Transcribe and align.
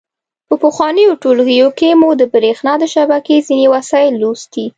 په 0.47 0.55
پخوانیو 0.63 1.17
ټولګیو 1.21 1.69
کې 1.79 1.89
مو 1.99 2.09
د 2.19 2.23
برېښنا 2.33 2.73
د 2.79 2.83
شبکې 2.93 3.37
ځینې 3.47 3.65
وسایل 3.75 4.13
لوستي. 4.21 4.65